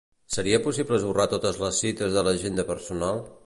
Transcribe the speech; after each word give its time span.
Seria 0.35 0.59
possible 0.67 0.97
esborrar 1.01 1.27
totes 1.35 1.61
les 1.67 1.83
cites 1.85 2.19
de 2.19 2.27
l'agenda 2.29 2.69
personal? 2.75 3.25